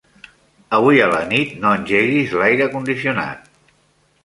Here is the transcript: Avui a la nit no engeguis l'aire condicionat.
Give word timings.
Avui 0.77 1.01
a 1.07 1.09
la 1.11 1.19
nit 1.33 1.51
no 1.65 1.75
engeguis 1.81 2.35
l'aire 2.41 2.69
condicionat. 2.75 3.49